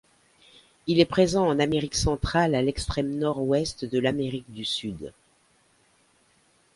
[0.87, 5.13] Il est présent en Amérique Centrale à l'extrême nord-ouest de l'Amérique du Sud.